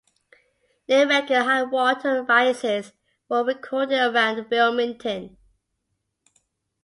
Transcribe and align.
Near 0.89 1.07
record 1.07 1.43
high 1.43 1.61
water 1.61 2.23
rises 2.23 2.93
were 3.29 3.43
recorded 3.43 3.99
around 3.99 4.49
Wilmington. 4.49 5.37